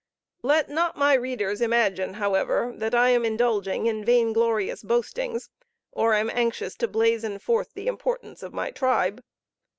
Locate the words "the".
7.75-7.85